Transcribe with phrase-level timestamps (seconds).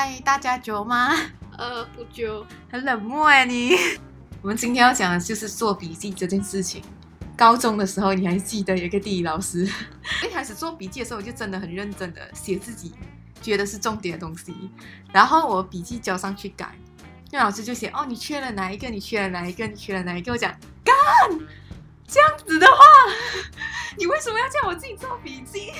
[0.00, 1.12] 嗨，大家久吗？
[1.56, 3.72] 呃，不久，很冷漠哎你。
[4.40, 6.80] 我们今天要讲的就是做笔记这件事情。
[7.36, 9.68] 高中的时候，你还记得有一个地理老师，
[10.24, 12.92] 一开始做笔记的时候，我就真的很认真的写自己
[13.42, 14.70] 觉得是重点的东西，
[15.12, 16.78] 然后我笔记交上去改，
[17.32, 18.88] 那老师就写哦，你缺了哪一个？
[18.88, 19.66] 你缺了哪一个？
[19.66, 20.30] 你缺了哪一个？
[20.30, 20.94] 我讲干，
[22.06, 22.84] 这样子的话，
[23.98, 25.72] 你为什么要叫我自己做笔记？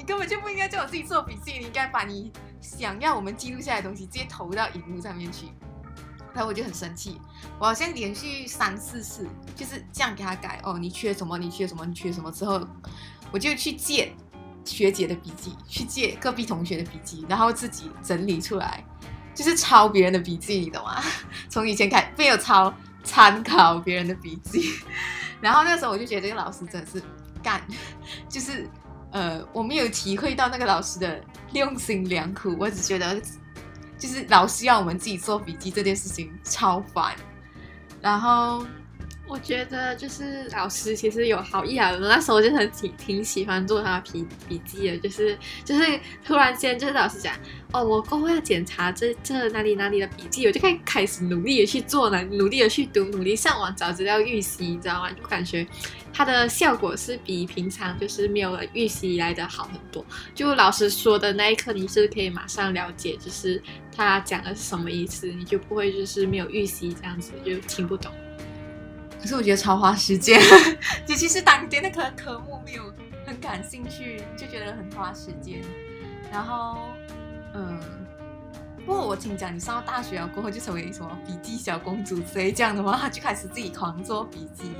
[0.00, 2.32] 你根本就不应该叫我自己做笔记，你应该把你
[2.62, 5.48] 想要我们记录下来的东西直接投到荧幕上面去。
[6.32, 7.20] 然后我就很生气，
[7.58, 11.36] 我好像连续三四次就是这样给他改哦，你缺什么？
[11.36, 11.84] 你缺什么？
[11.84, 12.32] 你缺什么？
[12.32, 12.66] 之后
[13.30, 14.10] 我就去借
[14.64, 18.82] 学姐的笔记，去借隔壁同学的笔记，然后自己整理出来，
[19.34, 21.02] 就是抄别人的笔记，你懂吗？
[21.50, 22.72] 从以前开没有抄，
[23.04, 24.72] 参考别人的笔记。
[25.42, 27.02] 然后那时候我就觉得这个老师真的是
[27.42, 27.60] 干，
[28.30, 28.66] 就是
[29.12, 31.20] 呃，我没有体会到那个老师的
[31.52, 33.20] 用心良苦，我只觉得。
[33.98, 37.14] 就是老师要我们自己做笔记这件事情超烦，
[38.00, 38.64] 然后
[39.30, 47.32] 我觉得就是老师其实有好意啊，那时候就很挺挺喜欢做他笔笔记的，就是就是突然间就是老师讲
[47.72, 55.10] 哦，我过后要检查这这哪里哪里的笔记，我就开开始努力的去做呢，努力的去读，努力上网找资料预习，你知道吗？
[55.12, 55.66] 就感觉。
[56.12, 60.04] 它的效果是比平常就是没有预习来的好很多。
[60.34, 63.62] 就老师说的那一刻，你是可以马上了解，就是
[63.96, 68.12] 他讲的是什么意思，你就不会就是没有预习这样子就听不懂。
[69.20, 70.40] 可是我觉得超花时间，
[71.06, 72.92] 尤其是当天那科科目没有
[73.26, 75.62] 很感兴趣，就觉得很花时间。
[76.32, 76.88] 然后，
[77.54, 77.78] 嗯。
[78.86, 84.72] 不过我听讲，你上了大学了过后就成为什么笔记小公主之类这样的话，就开始自己狂做笔记，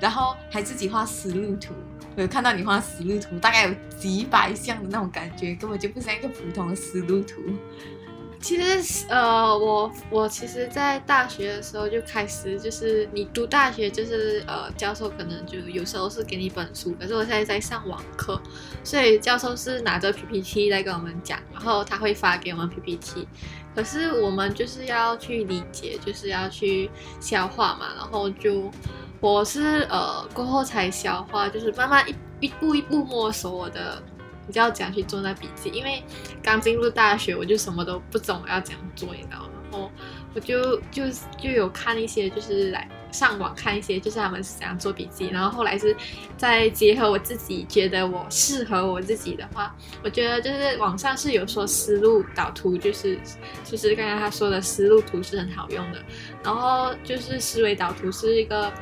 [0.00, 1.74] 然后还自己画思路图。
[2.16, 7.42] 我有看到你画思路图，大概有几百项的那种感觉，根本就不像一个普通的思路图。
[8.40, 18.40] 其实，呃，我我其实，在大学的时候就开始，就是你读大学，就是呃，教授可能就有时候是给你一本书，可是我现在在上网课，
[18.84, 23.26] 所以教授是拿着 PPT 在跟我们讲，然后他会发给我们 PPT，
[23.74, 26.88] 可是我们就是要去理解，就是要去
[27.20, 28.70] 消化嘛，然后就
[29.20, 34.00] 我是呃过后才消化，就是慢慢一一步一步摸索我的。
[34.48, 35.68] 你就要怎样去做那笔记？
[35.68, 36.02] 因为
[36.42, 39.50] 刚进入大学，我就什么都不懂要怎样做，你知道吗？
[39.70, 39.92] 然后
[40.34, 41.04] 我就就
[41.38, 45.28] 就有看一些，就是来上网看一些，就是他们是怎样做笔记。
[45.28, 45.94] 然后后来是
[46.38, 53.18] 再结合我自己觉得我适合我自己的话，我觉得就是网上是有说思路导图，就是
[53.62, 56.02] 就是刚刚他说的思路图是很好用的。
[56.42, 58.72] 然后就是思维导图是一个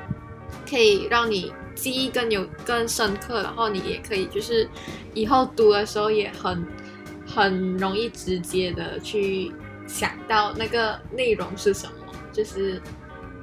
[0.71, 1.53] 可以让你。
[1.76, 4.69] 记忆更有更深刻，然后你也可以就是
[5.14, 6.66] 以后读的时候也很
[7.25, 9.53] 很容易直接的去
[9.87, 12.82] 想到那个内容是什么，就是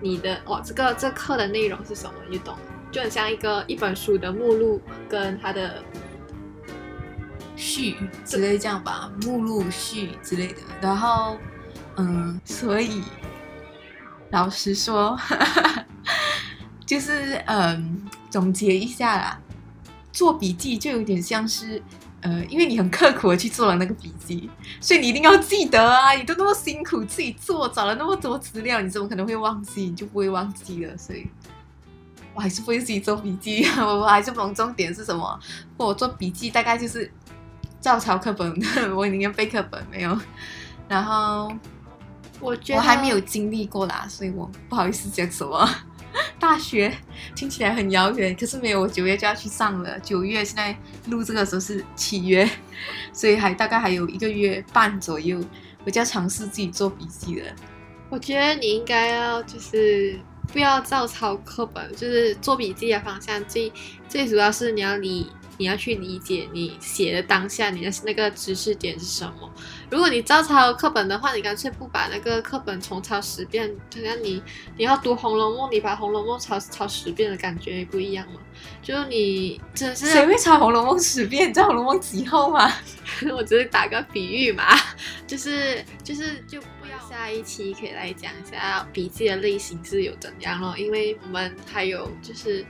[0.01, 2.57] 你的哦这个这课的内容是什么，你懂？
[2.91, 5.81] 就很像一个一本书的目录跟它的
[7.55, 7.95] 序
[8.25, 10.55] 之类这样吧，目录序之类的。
[10.81, 11.37] 然后
[11.97, 13.03] 嗯，所以
[14.31, 15.17] 老实说。
[16.85, 19.39] 就是嗯，总结一下啦，
[20.11, 21.79] 做笔记就有点像是，
[22.21, 24.49] 呃，因为你很刻苦的去做了那个笔记，
[24.81, 26.13] 所以你一定要记得啊！
[26.13, 29.83] 你都那么辛苦自己做，找了那么多资料，你怎么可能会忘记？
[29.83, 30.97] 你就不会忘记了。
[30.97, 31.29] 所以，
[32.33, 35.39] 我还是不会自己做笔记， 我还是不懂重点是什么。
[35.77, 37.11] 我做笔记大概就是
[37.79, 38.51] 照抄课本，
[38.97, 40.19] 我宁愿背课本没有。
[40.89, 41.53] 然后，
[42.39, 45.69] 我觉得我还没有经历过啦，所以我不好意思讲什么。
[46.53, 46.95] 大学
[47.35, 49.99] 听起来很遥远，可是没有，我九月就要去上了。
[50.01, 50.77] 九月现在
[51.07, 52.47] 录这个时候是七月，
[53.11, 55.43] 所以还大概还有一个月半左右，
[55.83, 57.47] 我就要尝试自己做笔记了。
[58.07, 60.15] 我觉得你应该要就是
[60.51, 63.73] 不要照抄课本，就是做笔记的方向最
[64.07, 65.31] 最主要是你要理。
[65.63, 69.49] 你要去理解你写的当下你的那个知识点是什么。
[69.89, 73.73] 如果你照抄课本的话，你干脆不把那个课本重抄十遍。
[73.89, 74.43] 就像你
[74.75, 78.41] 你要读《红楼梦》，你把《红楼梦》抄抄十遍的感觉不一样嘛？
[78.81, 81.47] 就是你真是谁会抄《红楼梦》十遍？
[81.49, 82.69] 你知道《红楼梦》几厚吗？
[83.33, 84.65] 我只是打个比喻嘛，
[85.25, 92.65] 就是就是就不要下一期可以来讲一下笔记的类型是有怎样咯，因为我们还有就是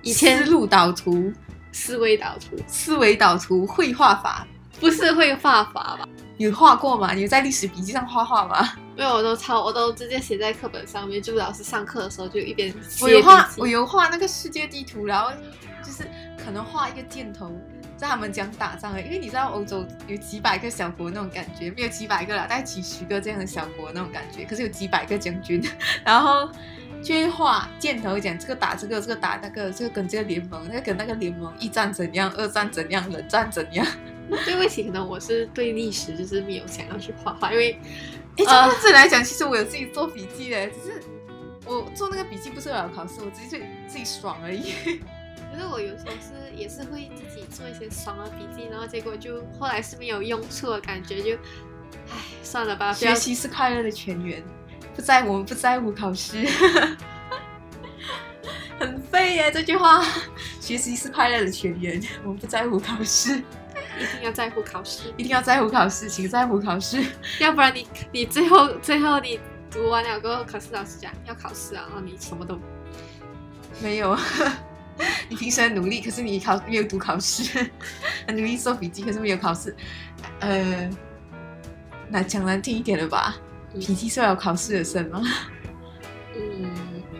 [0.00, 1.30] 以前思路导图。
[1.76, 4.46] 思维导图，思维导图绘画法
[4.80, 6.08] 不是绘画法吧？
[6.38, 7.12] 有画过吗？
[7.12, 8.72] 你有在历史笔记上画画吗？
[8.96, 11.20] 没有，我都抄，我都直接写在课本上面。
[11.22, 15.30] 就老师上课的时候就一边我有画，我有画那个世界地图，然后
[15.84, 16.02] 就是
[16.42, 17.52] 可能画一个箭头，
[17.98, 25.62] 在他们讲打仗的，因为你知道欧洲有几百个小国那种感觉，没有几百个啦，大概几十个这样的小国那种感觉，可是有几百个将军，
[26.04, 26.50] 然后
[27.06, 33.86] 就会画箭头讲这个打这个，这个打那个，这个跟这个联盟，那个跟那个联盟一战怎样，二战怎样，冷战怎样。
[34.44, 37.78] 对不起，可能我是对历史就是没有想要去画画，因为
[38.38, 41.00] 哎，这样子来讲，其实我有自己做笔记的，只是
[41.64, 44.72] 我做那个笔记不是为了考试，我只是自己爽而已。
[45.52, 51.36] 可是我有时候是也是会自己做一些爽的笔记，然后结果就后来是没有用处的感觉，就
[52.10, 52.92] 唉算了吧。
[52.92, 54.42] 学习是快乐的泉源，
[54.96, 56.44] 不在我们不在乎考试，
[58.80, 60.02] 很废耶这句话。
[60.60, 63.36] 学习是快乐的泉源，我们不在乎考试。
[63.98, 67.04] 一定要在乎考试，一定要在乎考试，请在乎考试，
[67.38, 69.38] 要不然你你最后最后你
[69.70, 72.58] 读完了过后，考试老师讲要考试啊，然后你什么都
[73.80, 74.18] 没有。
[75.28, 77.70] 你平时很努力，可是你考没有读考试，
[78.26, 79.76] 很努力做笔记，可是没有考试。
[80.40, 80.90] 呃，
[82.08, 83.36] 那讲难听一点了吧？
[83.74, 85.22] 笔记是有考试的生吗？
[86.34, 86.70] 嗯，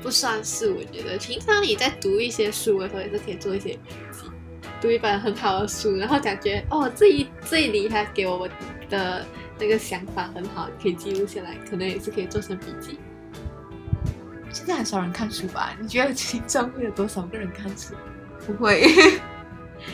[0.02, 4.30] 不算是，我觉得平常你在读一些书的时候，也是可以做一些笔记，
[4.80, 8.48] 读一本很好的书，然后感觉哦，这一这一里他给我
[8.90, 9.26] 的
[9.58, 12.98] 那个想法很好，可以记录下来，可能也是可以做成笔记。
[14.50, 15.76] 现在很少人看书吧？
[15.80, 17.94] 你觉得其中会有多少个人看书？
[18.46, 18.86] 不会，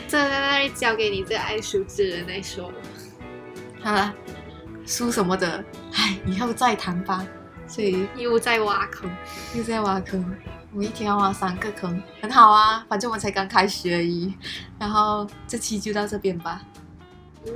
[0.07, 2.71] 这 在那里交给你最爱书之人来说。
[3.81, 4.13] 好了，
[4.85, 7.25] 书什么的，唉，以后再谈吧。
[7.65, 9.09] 所以又在挖坑，
[9.55, 10.23] 又在挖坑。
[10.73, 12.85] 我一天要挖三个坑，很好啊。
[12.89, 14.33] 反正我们才刚开始而已。
[14.77, 16.61] 然后这期就到这边吧。
[17.47, 17.53] 嗯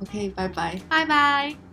[0.00, 1.69] ，OK，拜拜，拜拜。